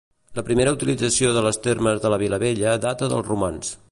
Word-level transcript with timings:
La 0.37 0.43
primera 0.45 0.71
utilització 0.77 1.33
de 1.35 1.43
les 1.49 1.61
termes 1.67 2.01
de 2.05 2.13
La 2.15 2.21
Vilavella 2.25 2.75
data 2.89 3.13
dels 3.15 3.31
romans. 3.31 3.75